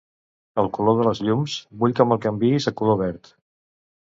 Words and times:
El 0.61 0.69
color 0.77 0.95
de 0.99 1.05
les 1.07 1.21
llums, 1.27 1.57
vull 1.83 1.95
que 2.01 2.07
me'l 2.13 2.23
canviïs 2.25 2.69
a 2.73 2.77
color 2.81 2.99
verd. 3.03 3.35